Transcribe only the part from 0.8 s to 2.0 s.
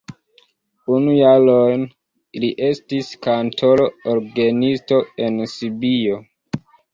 Unu jaron